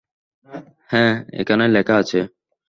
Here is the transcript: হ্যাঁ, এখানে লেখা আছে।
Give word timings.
হ্যাঁ, 0.89 1.13
এখানে 1.33 1.65
লেখা 1.67 1.95
আছে। 1.97 2.19